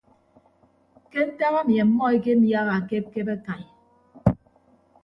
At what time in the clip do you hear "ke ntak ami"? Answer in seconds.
1.11-1.75